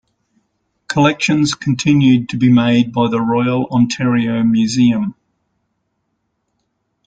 [0.87, 5.13] Collections continued to be made by the Royal Ontario Museum.